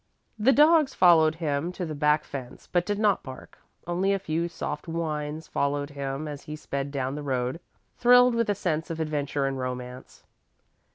The 0.39 0.51
dogs 0.51 0.95
followed 0.95 1.35
him 1.35 1.71
to 1.73 1.85
the 1.85 1.93
back 1.93 2.23
fence, 2.23 2.65
but 2.65 2.87
did 2.87 2.97
not 2.97 3.21
bark. 3.21 3.59
Only 3.85 4.13
a 4.13 4.17
few 4.17 4.47
soft 4.49 4.87
whines 4.87 5.47
followed 5.47 5.91
him 5.91 6.27
as 6.27 6.41
he 6.41 6.55
sped 6.55 6.89
down 6.89 7.13
the 7.13 7.21
road, 7.21 7.59
thrilled 7.99 8.33
with 8.33 8.49
a 8.49 8.55
sense 8.55 8.89
of 8.89 8.99
adventure 8.99 9.45
and 9.45 9.59
romance. 9.59 10.23